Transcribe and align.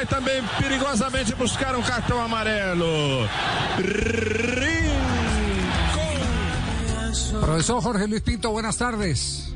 vai 0.00 0.06
também 0.06 0.42
perigosamente 0.58 1.34
buscar 1.34 1.76
um 1.76 1.82
cartão 1.82 2.20
amarelo. 2.20 3.28
Rincón. 3.76 5.00
Profesor 7.40 7.82
Jorge 7.82 8.06
Luis 8.06 8.22
Pinto, 8.22 8.50
buenas 8.50 8.76
tardes. 8.76 9.54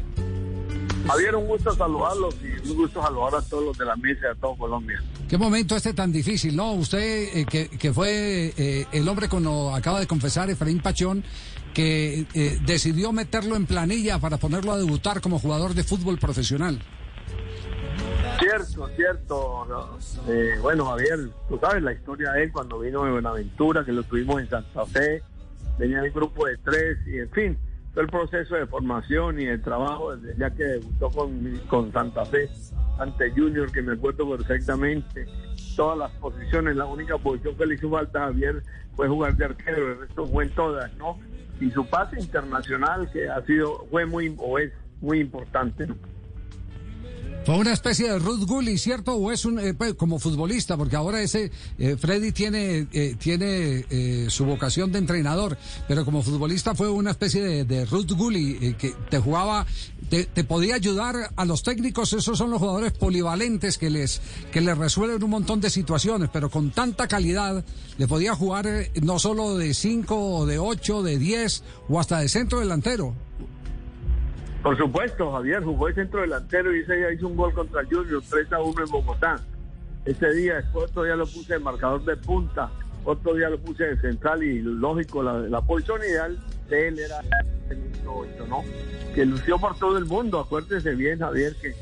Javier, 1.06 1.34
un 1.36 1.46
gusto 1.46 1.74
saludarlos 1.74 2.34
y 2.42 2.68
un 2.68 2.76
gusto 2.76 3.02
saludar 3.02 3.36
a 3.36 3.42
todos 3.42 3.64
los 3.64 3.78
de 3.78 3.84
la 3.86 3.96
mesa 3.96 4.20
y 4.24 4.30
a 4.32 4.34
todo 4.34 4.54
Colombia. 4.56 5.02
Qué 5.28 5.38
momento 5.38 5.76
este 5.76 5.94
tan 5.94 6.12
difícil, 6.12 6.54
¿no? 6.56 6.72
Usted, 6.72 7.38
eh, 7.38 7.46
que, 7.46 7.68
que, 7.68 7.92
fue 7.92 8.52
eh, 8.56 8.86
el 8.92 9.08
hombre, 9.08 9.28
como 9.28 9.74
acaba 9.74 10.00
de 10.00 10.06
confesar 10.06 10.50
Efraín 10.50 10.80
Pachón, 10.80 11.24
que 11.72 12.26
eh, 12.34 12.58
decidió 12.66 13.12
meterlo 13.12 13.56
en 13.56 13.66
planilla 13.66 14.18
para 14.18 14.36
ponerlo 14.36 14.72
a 14.72 14.78
debutar 14.78 15.20
como 15.22 15.38
jugador 15.38 15.74
de 15.74 15.84
fútbol 15.84 16.18
profesional. 16.18 16.82
Cierto, 18.38 18.88
cierto. 18.96 19.98
Eh, 20.28 20.58
bueno, 20.60 20.86
Javier, 20.86 21.30
tú 21.48 21.58
sabes 21.58 21.82
la 21.82 21.92
historia 21.92 22.32
de 22.32 22.44
él 22.44 22.52
cuando 22.52 22.78
vino 22.78 23.04
de 23.04 23.12
Buenaventura, 23.12 23.84
que 23.84 23.92
lo 23.92 24.02
tuvimos 24.02 24.40
en 24.40 24.48
Santa 24.48 24.84
Fe, 24.86 25.22
venía 25.78 25.98
en 25.98 26.04
el 26.04 26.10
grupo 26.10 26.46
de 26.46 26.56
tres 26.58 26.98
y 27.06 27.18
en 27.18 27.30
fin, 27.30 27.58
todo 27.92 28.02
el 28.02 28.10
proceso 28.10 28.56
de 28.56 28.66
formación 28.66 29.40
y 29.40 29.46
de 29.46 29.58
trabajo 29.58 30.16
desde 30.16 30.38
ya 30.38 30.50
que 30.50 30.64
debutó 30.64 31.10
con, 31.10 31.60
con 31.68 31.92
Santa 31.92 32.24
Fe 32.26 32.48
ante 32.98 33.30
Junior, 33.30 33.70
que 33.70 33.82
me 33.82 33.92
acuerdo 33.94 34.36
perfectamente, 34.36 35.26
todas 35.76 35.98
las 35.98 36.10
posiciones, 36.12 36.76
la 36.76 36.86
única 36.86 37.18
posición 37.18 37.56
que 37.56 37.66
le 37.66 37.74
hizo 37.74 37.90
falta 37.90 38.22
a 38.22 38.26
Javier 38.26 38.62
fue 38.94 39.08
jugar 39.08 39.36
de 39.36 39.44
arquero, 39.44 39.92
el 39.92 40.00
resto 40.00 40.26
fue 40.26 40.44
en 40.44 40.50
todas, 40.50 40.92
¿no? 40.94 41.18
Y 41.60 41.70
su 41.70 41.86
pase 41.86 42.20
internacional 42.20 43.10
que 43.12 43.28
ha 43.28 43.40
sido, 43.42 43.86
fue 43.90 44.06
muy, 44.06 44.34
o 44.38 44.58
es 44.58 44.72
muy 45.00 45.20
importante, 45.20 45.86
¿no? 45.86 45.96
Fue 47.44 47.58
una 47.58 47.74
especie 47.74 48.10
de 48.10 48.18
Ruth 48.18 48.46
Gully, 48.46 48.78
¿cierto? 48.78 49.16
¿O 49.16 49.30
es 49.30 49.44
un 49.44 49.58
eh, 49.58 49.74
pues, 49.74 49.92
como 49.94 50.18
futbolista? 50.18 50.78
Porque 50.78 50.96
ahora 50.96 51.20
ese 51.20 51.52
eh, 51.76 51.96
Freddy 51.98 52.32
tiene 52.32 52.86
eh, 52.90 53.16
tiene 53.18 53.84
eh, 53.90 54.26
su 54.30 54.46
vocación 54.46 54.92
de 54.92 54.98
entrenador, 54.98 55.58
pero 55.86 56.06
como 56.06 56.22
futbolista 56.22 56.74
fue 56.74 56.88
una 56.88 57.10
especie 57.10 57.42
de, 57.42 57.64
de 57.64 57.84
Ruth 57.84 58.12
Gully 58.12 58.58
eh, 58.62 58.74
que 58.78 58.94
te 59.10 59.18
jugaba, 59.18 59.66
te, 60.08 60.24
podía 60.44 60.76
ayudar 60.76 61.16
a 61.36 61.44
los 61.44 61.62
técnicos. 61.62 62.14
Esos 62.14 62.38
son 62.38 62.48
los 62.48 62.60
jugadores 62.60 62.92
polivalentes 62.92 63.76
que 63.76 63.90
les 63.90 64.22
que 64.50 64.62
les 64.62 64.78
resuelven 64.78 65.22
un 65.22 65.30
montón 65.30 65.60
de 65.60 65.68
situaciones, 65.68 66.30
pero 66.32 66.48
con 66.50 66.70
tanta 66.70 67.08
calidad 67.08 67.62
le 67.98 68.08
podía 68.08 68.34
jugar 68.34 68.66
no 69.02 69.18
solo 69.18 69.58
de 69.58 69.74
5 69.74 70.16
o 70.16 70.46
de 70.46 70.58
8, 70.58 71.02
de 71.02 71.18
10 71.18 71.62
o 71.90 72.00
hasta 72.00 72.20
de 72.20 72.30
centro 72.30 72.60
delantero. 72.60 73.14
Por 74.64 74.78
supuesto, 74.78 75.30
Javier 75.30 75.62
jugó 75.62 75.88
de 75.88 75.94
centro 75.94 76.22
delantero 76.22 76.74
y 76.74 76.80
ese 76.80 76.96
día 76.96 77.12
hizo 77.12 77.28
un 77.28 77.36
gol 77.36 77.52
contra 77.52 77.82
el 77.82 77.86
Junior 77.86 78.22
3 78.26 78.50
a 78.50 78.62
1 78.62 78.84
en 78.84 78.90
Bogotá. 78.90 79.36
Ese 80.06 80.32
día, 80.32 80.54
después 80.54 80.90
otro 80.90 81.02
día 81.02 81.16
lo 81.16 81.26
puse 81.26 81.52
de 81.52 81.58
marcador 81.58 82.02
de 82.02 82.16
punta, 82.16 82.70
otro 83.04 83.34
día 83.34 83.50
lo 83.50 83.58
puse 83.58 83.84
de 83.84 84.00
central 84.00 84.42
y 84.42 84.62
lógico, 84.62 85.22
la, 85.22 85.34
la 85.34 85.60
posición 85.60 86.00
ideal 86.00 86.38
de 86.70 86.88
él 86.88 86.98
era 86.98 87.20
el 87.68 87.92
8, 88.06 88.46
¿no? 88.48 88.62
Que 89.14 89.26
lució 89.26 89.58
por 89.58 89.78
todo 89.78 89.98
el 89.98 90.06
mundo. 90.06 90.40
Acuérdese 90.40 90.94
bien, 90.94 91.18
Javier, 91.18 91.54
que 91.60 91.74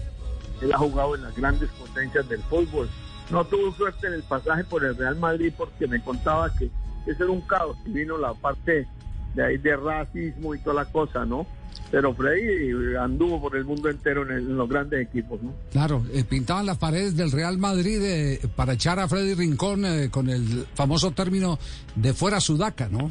él 0.61 0.73
ha 0.73 0.79
jugado 0.79 1.15
en 1.15 1.23
las 1.23 1.37
grandes 1.37 1.71
potencias 1.71 2.29
del 2.29 2.43
fútbol. 2.43 2.89
No 3.31 3.45
tuvo 3.45 3.71
suerte 3.71 4.09
en 4.09 4.15
el 4.15 4.25
pasaje 4.25 4.65
por 4.65 4.85
el 4.85 4.97
Real 4.97 5.15
Madrid 5.15 5.55
porque 5.57 5.87
me 5.87 6.03
contaba 6.03 6.53
que 6.53 6.69
ese 7.07 7.23
era 7.23 7.31
un 7.31 7.43
caos 7.43 7.77
y 7.87 7.93
vino 7.93 8.19
la 8.19 8.35
parte 8.35 8.89
de 9.35 9.45
ahí 9.45 9.57
de 9.57 9.77
racismo 9.77 10.53
y 10.53 10.59
toda 10.59 10.83
la 10.83 10.91
cosa, 10.91 11.25
¿no? 11.25 11.47
Pero 11.93 12.15
Freddy 12.15 12.97
anduvo 12.97 13.39
por 13.39 13.55
el 13.55 13.67
mundo 13.67 13.91
entero 13.91 14.23
en, 14.23 14.33
el, 14.33 14.39
en 14.49 14.57
los 14.57 14.69
grandes 14.69 15.07
equipos, 15.07 15.43
¿no? 15.43 15.55
Claro, 15.71 16.03
eh, 16.13 16.25
pintaban 16.25 16.65
las 16.65 16.79
paredes 16.79 17.17
del 17.17 17.31
Real 17.31 17.59
Madrid 17.59 18.01
eh, 18.03 18.41
para 18.57 18.73
echar 18.73 18.99
a 18.99 19.07
Freddy 19.07 19.35
Rincón 19.35 19.85
eh, 19.85 20.09
con 20.11 20.31
el 20.31 20.67
famoso 20.75 21.11
término 21.11 21.59
de 21.95 22.15
fuera 22.15 22.41
sudaca, 22.41 22.89
¿no? 22.89 23.11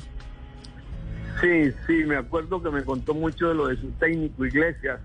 Sí, 1.40 1.72
sí, 1.86 1.94
me 2.06 2.18
acuerdo 2.18 2.62
que 2.62 2.72
me 2.72 2.84
contó 2.84 3.14
mucho 3.14 3.50
de 3.50 3.54
lo 3.54 3.68
de 3.68 3.78
su 3.78 3.88
técnico 3.92 4.46
Iglesias, 4.46 5.00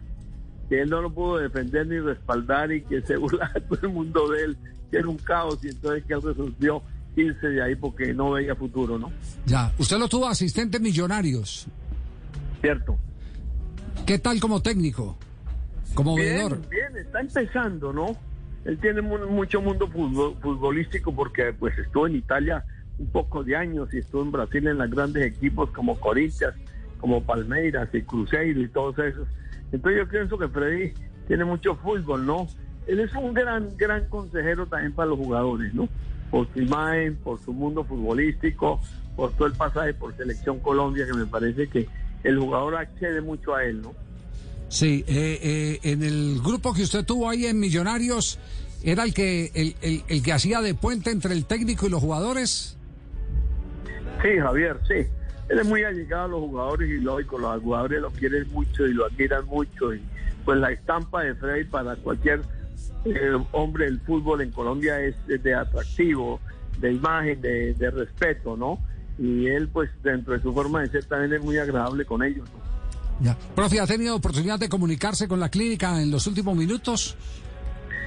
que 0.70 0.81
él 0.81 0.88
no 0.88 1.02
lo 1.02 1.12
pudo 1.12 1.36
defender 1.36 1.86
ni 1.86 1.98
respaldar 1.98 2.72
y 2.72 2.82
que 2.82 3.02
se 3.02 3.16
burlaba 3.19 3.52
todo 3.69 3.78
el 3.82 3.91
mundo 3.91 4.31
de 4.31 4.42
él, 4.42 4.56
que 4.91 4.97
era 4.97 5.08
un 5.08 5.19
caos 5.19 5.58
y 5.62 5.69
entonces 5.69 6.02
que 6.04 6.14
él 6.14 6.22
resolvió 6.22 6.82
irse 7.14 7.48
de 7.48 7.62
ahí 7.62 7.75
porque 7.75 8.14
no 8.14 8.32
veía 8.32 8.54
futuro, 8.54 8.98
¿no? 8.98 9.12
Ya, 9.44 9.70
usted 9.76 9.98
lo 9.98 10.08
tuvo 10.08 10.26
asistente 10.28 10.81
millonarios. 10.81 11.66
Cierto. 12.62 12.98
¿Qué 14.06 14.21
tal 14.21 14.39
como 14.39 14.62
técnico? 14.62 15.17
Como 15.94 16.15
bien, 16.15 16.37
veedor. 16.37 16.71
Bien, 16.71 16.97
está 16.97 17.21
empezando, 17.21 17.93
¿no? 17.93 18.17
Él 18.65 18.78
tiene 18.78 19.03
mucho 19.03 19.61
mundo 19.61 19.89
futbolístico 19.89 21.12
porque 21.12 21.53
pues 21.53 21.77
estuvo 21.77 22.06
en 22.06 22.15
Italia 22.15 22.65
un 23.00 23.09
poco 23.09 23.43
de 23.43 23.56
años 23.56 23.93
y 23.93 23.99
estuvo 23.99 24.22
en 24.22 24.31
Brasil 24.31 24.67
en 24.69 24.78
los 24.78 24.91
grandes 24.91 25.25
equipos 25.25 25.71
como 25.71 25.99
Corinthians, 25.99 26.55
como 27.00 27.21
Palmeiras 27.22 27.89
y 27.93 28.03
Cruzeiro 28.03 28.61
y 28.61 28.69
todos 28.69 28.97
esos. 29.00 29.27
Entonces 29.72 30.03
yo 30.05 30.09
pienso 30.09 30.38
que 30.38 30.49
Freddy 30.49 30.93
tiene 31.27 31.44
mucho 31.44 31.75
fútbol, 31.75 32.25
¿no? 32.25 32.47
Él 32.87 33.00
es 33.00 33.12
un 33.15 33.34
gran, 33.34 33.77
gran 33.77 34.09
consejero 34.09 34.67
también 34.67 34.93
para 34.93 35.09
los 35.11 35.19
jugadores, 35.19 35.75
¿no? 35.75 35.88
Por 36.31 36.47
su 36.53 36.61
imagen, 36.61 37.17
por 37.17 37.41
su 37.41 37.53
mundo 37.53 37.83
futbolístico, 37.83 38.81
por 39.17 39.33
todo 39.33 39.49
el 39.49 39.55
pasaje 39.55 39.94
por 39.94 40.17
Selección 40.17 40.61
Colombia, 40.61 41.06
que 41.06 41.15
me 41.15 41.27
parece 41.27 41.69
que 41.69 41.88
el 42.26 42.38
jugador 42.38 42.76
accede 42.76 43.20
mucho 43.20 43.54
a 43.54 43.64
él, 43.64 43.82
¿no? 43.82 43.94
Sí, 44.69 45.04
eh, 45.06 45.38
eh, 45.42 45.78
en 45.84 46.03
el 46.03 46.41
grupo 46.42 46.75
que 46.75 46.82
usted 46.82 47.04
tuvo 47.04 47.31
ahí 47.31 47.47
en 47.47 47.60
Millonarios, 47.60 48.38
¿era 48.82 49.04
el 49.04 49.14
que, 49.14 49.53
el, 49.54 49.76
el, 49.81 50.03
el, 50.09 50.22
que 50.22 50.32
hacía 50.32 50.60
de 50.60 50.75
puente 50.75 51.10
entre 51.10 51.32
el 51.34 51.44
técnico 51.44 51.87
y 51.87 51.91
los 51.91 52.00
jugadores? 52.00 52.76
Sí, 54.22 54.38
Javier, 54.38 54.81
sí. 54.88 55.06
Él 55.48 55.60
es 55.60 55.66
muy 55.66 55.84
allegado 55.84 56.25
a 56.25 56.28
los 56.28 56.41
jugadores 56.41 56.91
y 56.91 57.00
lógico, 57.00 57.38
los 57.38 57.62
jugadores 57.62 58.00
lo 58.00 58.10
quieren 58.10 58.50
mucho 58.50 58.87
y 58.87 58.94
lo 58.94 59.06
admiran 59.06 59.47
mucho. 59.47 59.94
Y 59.94 60.03
pues 60.44 60.58
la 60.58 60.72
estampa 60.72 61.22
de 61.22 61.37
Freddy 61.37 61.64
para 61.64 61.94
cualquier 61.94 62.41
eh, 63.04 63.38
hombre 63.53 63.84
del 63.84 64.00
fútbol 64.00 64.41
en 64.41 64.50
Colombia 64.50 65.00
es, 65.00 65.14
es 65.28 65.41
de 65.44 65.54
atractivo, 65.54 66.41
de 66.81 66.93
imagen, 66.93 67.41
de, 67.41 67.75
de 67.75 67.91
respeto, 67.93 68.56
¿no? 68.56 68.81
Y 69.19 69.47
él 69.47 69.69
pues 69.69 69.91
dentro 70.03 70.34
de 70.34 70.43
su 70.43 70.53
forma 70.53 70.82
de 70.82 70.88
ser 70.88 71.04
también 71.04 71.32
es 71.34 71.43
muy 71.43 71.59
agradable 71.59 72.04
con 72.04 72.22
ellos. 72.22 72.49
Ya. 73.21 73.37
Profe, 73.54 73.81
¿ha 73.81 73.87
tenido 73.87 74.16
oportunidad 74.16 74.59
de 74.59 74.69
comunicarse 74.69 75.27
con 75.27 75.41
la 75.41 75.49
clínica 75.49 76.00
en 76.03 76.10
los 76.10 76.27
últimos 76.27 76.54
minutos? 76.56 77.16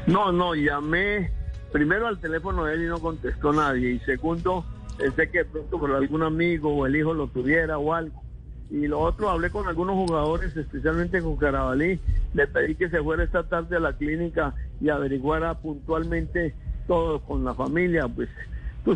No, 0.05 0.31
no, 0.31 0.53
llamé 0.53 1.31
primero 1.71 2.07
al 2.07 2.19
teléfono 2.19 2.65
de 2.65 2.75
él 2.75 2.83
y 2.83 2.87
no 2.87 2.99
contestó 2.99 3.53
nadie 3.53 3.91
y 3.91 3.99
segundo, 3.99 4.65
pensé 4.97 5.29
que 5.29 5.45
pronto 5.45 5.79
por 5.79 5.91
algún 5.91 6.23
amigo 6.23 6.75
o 6.75 6.85
el 6.85 6.95
hijo 6.95 7.13
lo 7.13 7.27
tuviera 7.27 7.77
o 7.77 7.93
algo. 7.93 8.21
Y 8.69 8.87
lo 8.87 8.99
otro, 8.99 9.31
hablé 9.31 9.49
con 9.49 9.67
algunos 9.67 9.95
jugadores, 9.95 10.55
especialmente 10.55 11.21
con 11.21 11.37
Carabalí, 11.37 11.99
le 12.35 12.47
pedí 12.47 12.75
que 12.75 12.89
se 12.89 13.01
fuera 13.01 13.23
esta 13.23 13.43
tarde 13.43 13.77
a 13.77 13.79
la 13.79 13.93
clínica 13.93 14.53
y 14.79 14.89
averiguara 14.89 15.55
puntualmente 15.55 16.53
todo 16.87 17.19
con 17.21 17.43
la 17.43 17.55
familia, 17.55 18.07
pues 18.07 18.29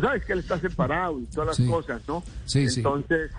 sabes 0.06 0.24
que 0.24 0.32
él 0.32 0.40
está 0.40 0.58
separado 0.58 1.20
y 1.20 1.24
todas 1.26 1.48
las 1.48 1.56
Sí. 1.56 1.66
cosas, 1.66 2.02
¿no? 2.08 2.22
Sí, 2.44 2.68
sí. 2.68 2.80
Entonces, 2.80 3.30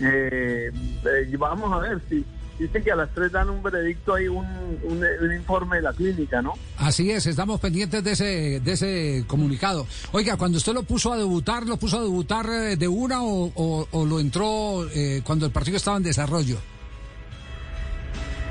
eh, 0.00 0.70
eh, 1.04 1.36
vamos 1.38 1.72
a 1.72 1.78
ver 1.78 2.00
si 2.08 2.24
dicen 2.58 2.82
que 2.84 2.92
a 2.92 2.96
las 2.96 3.12
tres 3.14 3.30
dan 3.32 3.48
un 3.50 3.62
veredicto 3.62 4.14
ahí, 4.14 4.28
un, 4.28 4.44
un, 4.84 5.04
un 5.22 5.32
informe 5.34 5.76
de 5.76 5.82
la 5.82 5.92
clínica, 5.92 6.40
¿no? 6.42 6.54
Así 6.78 7.10
es, 7.10 7.26
estamos 7.26 7.60
pendientes 7.60 8.02
de 8.02 8.12
ese, 8.12 8.60
de 8.60 8.72
ese 8.72 9.24
comunicado. 9.26 9.86
Oiga, 10.12 10.36
cuando 10.36 10.58
usted 10.58 10.72
lo 10.72 10.82
puso 10.82 11.12
a 11.12 11.16
debutar, 11.16 11.64
¿lo 11.66 11.76
puso 11.76 11.98
a 11.98 12.02
debutar 12.02 12.46
eh, 12.46 12.76
de 12.76 12.88
una 12.88 13.22
o, 13.22 13.52
o- 13.54 13.88
o 13.90 14.04
lo 14.06 14.18
entró 14.20 14.88
eh, 14.94 15.22
cuando 15.24 15.46
el 15.46 15.52
partido 15.52 15.76
estaba 15.76 15.96
en 15.96 16.02
desarrollo? 16.04 16.58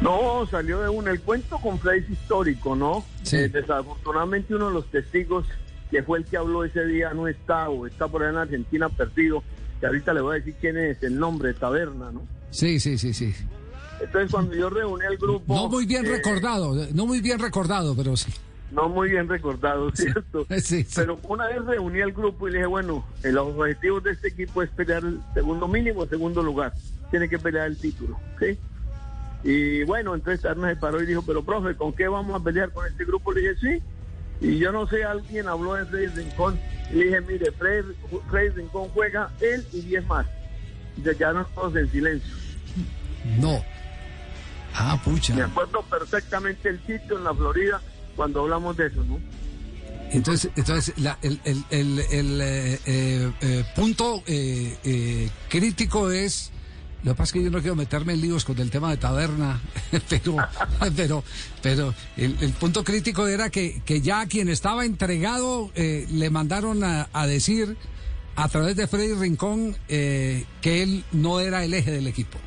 No, 0.02 0.46
salió 0.52 0.82
de 0.82 0.90
una. 0.90 1.12
El 1.12 1.22
cuento 1.22 1.58
con 1.60 1.80
es 1.96 2.10
histórico, 2.10 2.76
¿no? 2.76 3.06
Sí. 3.24 3.38
Eh, 3.38 3.50
desafortunadamente 3.50 4.54
uno 4.56 4.68
de 4.68 4.74
los 4.74 4.86
testigos 4.92 5.46
que 5.94 6.02
fue 6.02 6.18
el 6.18 6.26
que 6.26 6.38
habló 6.38 6.64
ese 6.64 6.84
día 6.88 7.14
no 7.14 7.28
está 7.28 7.70
o 7.70 7.86
está 7.86 8.08
por 8.08 8.24
allá 8.24 8.32
en 8.32 8.38
Argentina 8.38 8.90
perdido. 8.90 9.44
Que 9.80 9.86
ahorita 9.86 10.12
le 10.16 10.22
voy 10.22 10.36
a 10.36 10.40
decir 10.40 10.56
quién 10.60 10.76
es 10.76 11.04
el 11.04 11.20
nombre, 11.20 11.54
Taberna, 11.54 12.12
¿no? 12.12 12.24
Sí, 12.50 12.80
sí, 12.80 12.98
sí, 12.98 13.14
sí. 13.14 13.32
Entonces 14.02 14.32
cuando 14.32 14.56
yo 14.56 14.72
reuní 14.72 15.06
al 15.06 15.18
grupo... 15.18 15.54
No 15.54 15.70
muy 15.70 15.86
bien 15.86 16.04
eh, 16.08 16.10
recordado, 16.10 16.74
no 16.96 17.06
muy 17.06 17.22
bien 17.22 17.38
recordado, 17.38 17.96
pero 17.96 18.18
sí. 18.18 18.34
No 18.72 18.90
muy 18.90 19.12
bien 19.12 19.30
recordado, 19.30 19.92
¿cierto? 19.96 20.48
Sí, 20.60 20.84
sí. 20.84 20.88
Pero 20.96 21.20
una 21.28 21.46
vez 21.46 21.64
reuní 21.64 22.02
al 22.02 22.12
grupo 22.12 22.48
y 22.48 22.54
le 22.54 22.58
dije, 22.58 22.68
bueno, 22.68 23.06
los 23.22 23.48
objetivos 23.50 24.04
de 24.04 24.14
este 24.14 24.30
equipo 24.30 24.64
es 24.64 24.72
pelear 24.72 25.04
el 25.04 25.20
segundo 25.36 25.68
mínimo, 25.68 26.08
segundo 26.08 26.42
lugar. 26.42 26.74
Tiene 27.12 27.30
que 27.30 27.38
pelear 27.38 27.68
el 27.68 27.78
título, 27.78 28.20
¿sí? 28.40 28.58
Y 29.44 29.84
bueno, 29.84 30.16
entonces 30.16 30.44
Arna 30.44 30.70
se 30.70 30.76
paró 30.78 31.04
y 31.04 31.06
dijo, 31.06 31.22
pero 31.22 31.44
profe, 31.44 31.76
¿con 31.76 31.94
qué 31.94 32.08
vamos 32.08 32.42
a 32.42 32.44
pelear 32.44 32.72
con 32.72 32.88
este 32.88 33.06
grupo? 33.06 33.32
Le 33.32 33.42
dije, 33.42 33.56
sí. 33.62 33.84
Y 34.42 34.58
yo 34.58 34.72
no 34.72 34.88
sé, 34.88 35.04
alguien 35.04 35.48
habló 35.48 35.76
de 35.76 35.86
Freddy 35.86 36.08
Rincón. 36.08 36.60
Y 36.92 36.96
le 36.96 37.06
dije, 37.06 37.22
mire, 37.22 37.52
Freddy, 37.54 37.94
Freddy 38.30 38.50
Rincón 38.50 38.90
juega 38.90 39.32
él 39.42 39.66
y 39.72 39.82
10 39.82 40.06
más. 40.06 40.26
Y 40.98 41.02
se 41.02 41.16
quedaron 41.16 41.46
todos 41.56 41.76
en 41.76 41.90
silencio. 41.92 42.36
No. 43.40 43.64
Ah, 44.76 45.00
Me 45.06 45.12
pucha. 45.14 45.46
acuerdo 45.46 45.82
perfectamente 45.84 46.70
el 46.70 46.80
sitio 46.80 47.18
en 47.18 47.24
la 47.24 47.34
Florida 47.34 47.80
cuando 48.16 48.42
hablamos 48.42 48.76
de 48.76 48.88
eso, 48.88 49.04
¿no? 49.06 49.20
Entonces, 50.12 50.52
entonces 50.56 50.94
la- 51.00 51.18
el, 51.22 51.40
el- 51.44 51.64
el- 51.72 52.00
el, 52.12 52.42
eh, 52.42 52.80
eh, 52.86 53.32
eh, 53.42 53.64
punto 53.76 54.22
eh, 54.28 55.30
crítico 55.50 56.12
es. 56.12 56.52
Lo 57.04 57.12
que 57.12 57.18
pasa 57.18 57.24
es 57.24 57.34
que 57.34 57.44
yo 57.44 57.52
no 57.52 57.60
quiero 57.60 57.76
meterme 57.76 58.14
en 58.14 58.22
líos 58.22 58.46
con 58.46 58.58
el 58.60 58.72
tema 58.72 58.90
de 58.90 58.98
taberna, 58.98 59.60
pero, 60.10 60.38
pero, 60.96 61.24
pero 61.62 61.94
el, 62.16 62.38
el 62.40 62.52
punto 62.54 62.84
crítico 62.84 63.28
era 63.28 63.50
que, 63.50 63.82
que 63.86 64.02
ya 64.02 64.26
quien 64.28 64.48
estaba 64.48 64.86
entregado 64.86 65.70
eh, 65.76 66.08
le 66.10 66.30
mandaron 66.30 66.84
a, 66.84 67.10
a 67.12 67.28
decir 67.28 67.76
a 68.36 68.48
través 68.48 68.76
de 68.76 68.88
Freddy 68.88 69.14
Rincón 69.14 69.76
eh, 69.90 70.46
que 70.62 70.82
él 70.82 71.04
no 71.12 71.40
era 71.40 71.64
el 71.64 71.74
eje 71.74 71.92
del 71.92 72.08
equipo. 72.08 72.40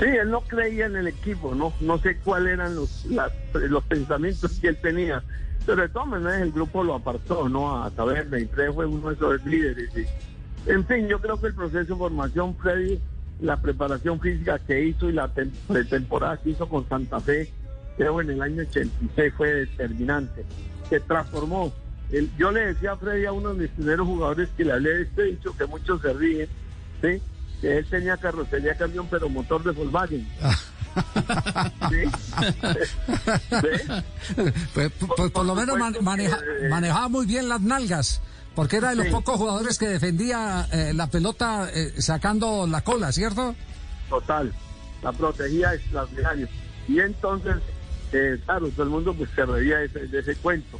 Sí, 0.00 0.06
él 0.06 0.30
no 0.30 0.40
creía 0.40 0.86
en 0.86 0.96
el 0.96 1.06
equipo, 1.06 1.54
no 1.54 1.72
no 1.80 1.98
sé 1.98 2.16
cuáles 2.18 2.54
eran 2.54 2.74
los, 2.74 3.06
los 3.52 3.84
pensamientos 3.84 4.58
que 4.60 4.68
él 4.68 4.78
tenía. 4.80 5.22
Pero 5.64 5.82
de 5.82 5.88
todas 5.90 6.08
maneras 6.08 6.40
el 6.42 6.50
grupo 6.50 6.82
lo 6.82 6.94
apartó, 6.94 7.48
¿no? 7.48 7.84
A 7.84 7.90
Taberna 7.90 8.40
y 8.40 8.46
Freddy 8.46 8.72
fue 8.72 8.86
uno 8.86 9.10
de 9.10 9.14
esos 9.14 9.44
líderes. 9.44 9.90
en 10.66 10.86
fin, 10.86 11.06
yo 11.06 11.20
creo 11.20 11.40
que 11.40 11.48
el 11.48 11.54
proceso 11.54 11.92
de 11.92 11.94
formación, 11.94 12.56
Freddy, 12.56 13.00
la 13.42 13.60
preparación 13.60 14.20
física 14.20 14.58
que 14.58 14.84
hizo 14.84 15.08
y 15.10 15.12
la 15.12 15.32
tem- 15.34 15.50
pretemporada 15.68 16.36
que 16.38 16.50
hizo 16.50 16.68
con 16.68 16.88
Santa 16.88 17.20
Fe, 17.20 17.52
creo 17.96 18.20
en 18.20 18.30
el 18.30 18.40
año 18.42 18.62
86 18.62 19.32
fue 19.36 19.52
determinante. 19.52 20.44
Se 20.88 21.00
transformó. 21.00 21.72
El- 22.10 22.30
yo 22.36 22.50
le 22.52 22.66
decía 22.66 22.92
a 22.92 22.96
Freddy, 22.96 23.24
a 23.26 23.32
uno 23.32 23.52
de 23.54 23.62
mis 23.62 23.70
primeros 23.70 24.06
jugadores 24.06 24.48
que 24.56 24.64
le 24.64 24.72
hablé 24.72 24.90
de 24.90 25.02
este 25.02 25.22
dicho, 25.24 25.56
que 25.56 25.66
muchos 25.66 26.00
se 26.02 26.12
ríen, 26.12 26.48
¿sí? 27.02 27.20
que 27.60 27.78
él 27.78 27.86
tenía 27.88 28.16
carrocería 28.16 28.74
camión, 28.76 29.06
pero 29.10 29.28
motor 29.28 29.62
de 29.64 29.70
Volkswagen. 29.72 30.28
¿Sí? 31.90 32.04
¿Sí? 33.48 34.42
Pues, 34.74 34.92
por, 34.92 35.14
por- 35.16 35.32
por 35.32 35.46
lo 35.46 35.54
menos 35.54 35.78
man- 35.78 35.96
maneja- 36.02 36.38
eh, 36.60 36.68
manejaba 36.68 37.08
muy 37.08 37.24
bien 37.26 37.48
las 37.48 37.60
nalgas, 37.60 38.20
porque 38.54 38.76
era 38.76 38.90
de 38.90 38.96
los 38.96 39.06
Sí. 39.06 39.12
pocos 39.12 39.36
jugadores 39.36 39.78
que 39.78 39.88
defendía 39.88 40.66
eh, 40.72 40.92
la 40.94 41.06
pelota 41.08 41.68
eh, 41.74 41.92
sacando 42.00 42.66
la 42.66 42.82
cola, 42.82 43.12
¿cierto? 43.12 43.54
Total, 44.08 44.52
la 45.02 45.12
protegía 45.12 45.74
extraordinario. 45.74 46.48
Y 46.88 47.00
entonces, 47.00 47.56
eh, 48.12 48.38
claro, 48.44 48.68
todo 48.70 48.82
el 48.84 48.90
mundo 48.90 49.14
pues 49.14 49.30
se 49.34 49.44
reía 49.46 49.78
de 49.78 49.86
ese, 49.86 50.06
de 50.08 50.18
ese 50.20 50.36
cuento. 50.36 50.78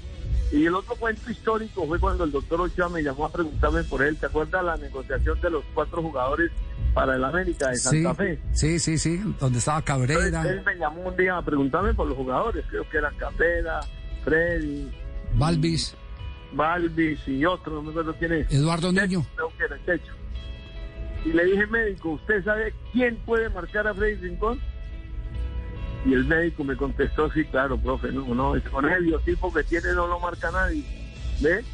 Y 0.52 0.66
el 0.66 0.74
otro 0.74 0.94
cuento 0.96 1.30
histórico 1.30 1.86
fue 1.86 1.98
cuando 1.98 2.24
el 2.24 2.30
doctor 2.30 2.60
Ochoa 2.60 2.90
me 2.90 3.02
llamó 3.02 3.24
a 3.24 3.32
preguntarme 3.32 3.84
por 3.84 4.02
él. 4.02 4.18
¿Te 4.18 4.26
acuerdas 4.26 4.62
la 4.62 4.76
negociación 4.76 5.40
de 5.40 5.48
los 5.48 5.64
cuatro 5.72 6.02
jugadores 6.02 6.50
para 6.92 7.16
el 7.16 7.24
América 7.24 7.70
de 7.70 7.76
Sí, 7.76 8.02
Santa 8.02 8.14
Fe? 8.14 8.38
sí, 8.52 8.78
sí, 8.78 8.98
sí, 8.98 9.16
donde 9.40 9.60
estaba 9.60 9.78
Entonces, 9.78 10.06
Cabrera, 10.20 10.42
él 10.50 10.62
me 10.62 10.74
llamó 10.76 11.08
un 11.08 11.16
día 11.16 11.38
a 11.38 11.42
preguntarme 11.42 11.94
por 11.94 12.06
los 12.06 12.18
jugadores. 12.18 12.66
Creo 12.68 12.86
que 12.90 12.98
eran 12.98 13.16
Capera, 13.16 13.80
Freddy, 14.24 14.90
Balvis, 15.36 15.94
Balvis 16.54 17.26
y 17.26 17.44
otro, 17.44 17.74
no 17.74 17.82
me 17.82 17.90
acuerdo 17.90 18.14
quién 18.18 18.32
es. 18.32 18.52
Eduardo 18.52 18.92
Niño. 18.92 19.26
Y 21.24 21.32
le 21.32 21.44
dije, 21.44 21.66
médico, 21.66 22.10
¿usted 22.10 22.44
sabe 22.44 22.74
quién 22.92 23.16
puede 23.24 23.48
marcar 23.50 23.86
a 23.86 23.94
Freddy 23.94 24.16
Rincón? 24.16 24.60
Y 26.04 26.14
el 26.14 26.24
médico 26.24 26.64
me 26.64 26.76
contestó, 26.76 27.30
sí, 27.30 27.44
claro, 27.44 27.78
profe, 27.78 28.10
no, 28.10 28.34
no, 28.34 28.56
es 28.56 28.64
con 28.64 28.90
el 28.90 29.04
biotipo 29.04 29.52
que 29.52 29.62
tiene 29.62 29.92
no 29.94 30.08
lo 30.08 30.18
marca 30.18 30.50
nadie. 30.50 30.82
¿Ve? 31.40 31.64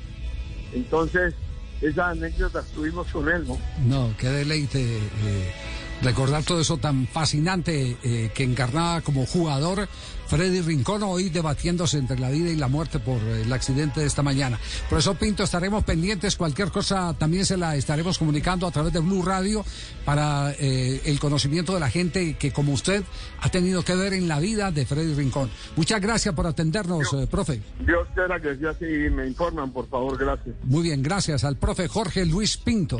Entonces, 0.75 1.35
esa 1.81 2.11
anécdota 2.11 2.61
estuvimos 2.61 3.07
con 3.09 3.29
él, 3.29 3.47
¿no? 3.47 3.59
No, 3.87 4.13
qué 4.19 4.29
deleite 4.29 4.83
eh, 4.83 5.55
recordar 6.03 6.45
todo 6.45 6.61
eso 6.61 6.77
tan 6.79 7.06
fascinante 7.06 7.97
eh, 8.03 8.31
que 8.35 8.45
encarnaba 8.45 9.00
como 9.00 9.27
jugador 9.27 9.89
Freddy 10.29 10.61
Rincón, 10.61 11.03
hoy 11.05 11.31
debatiéndose 11.31 11.97
entre 11.97 12.19
la 12.19 12.29
vida 12.29 12.50
y 12.50 12.56
la 12.56 12.69
muerte 12.69 12.99
por 12.99 13.17
eh, 13.17 13.43
el 13.43 13.53
accidente 13.53 14.00
de 14.00 14.06
esta 14.06 14.23
mañana. 14.23 14.59
Por 14.91 14.99
eso, 14.99 15.15
Pinto, 15.15 15.43
estaremos 15.43 15.85
pendientes. 15.85 16.37
Cualquier 16.37 16.71
cosa 16.71 17.15
también 17.19 17.47
se 17.47 17.56
la 17.56 17.77
estaremos 17.77 18.19
comunicando 18.19 18.67
a 18.67 18.71
través 18.71 18.93
de 18.93 19.00
Blue 19.00 19.23
Radio 19.23 19.65
para 20.05 20.53
eh, 20.59 21.00
el 21.06 21.19
conocimiento 21.19 21.73
de 21.73 21.81
la 21.81 21.89
gente 21.89 22.35
que, 22.35 22.53
como 22.53 22.75
usted, 22.75 23.03
ha 23.41 23.49
tenido 23.49 23.83
que 23.83 23.94
ver 23.94 24.12
en 24.12 24.29
la 24.29 24.39
vida 24.39 24.71
de 24.71 24.85
Freddy 24.85 25.15
Rincón. 25.15 25.49
Muchas 25.77 26.01
gracias 26.03 26.35
por 26.35 26.47
atendernos, 26.47 27.11
eh, 27.15 27.27
profe. 27.27 27.62
Dios 27.81 28.06
quiera 28.15 28.39
que 28.39 28.55
sea 28.59 28.71
así 28.71 28.85
y 28.85 29.09
me 29.09 29.27
informan, 29.27 29.73
por 29.73 29.89
favor, 29.89 30.19
gracias. 30.19 30.55
Muy 30.65 30.83
bien, 30.83 31.03
gracias 31.03 31.43
al 31.43 31.56
profe 31.56 31.89
Jorge 31.89 32.27
Luis 32.27 32.59
Pinto. 32.59 32.97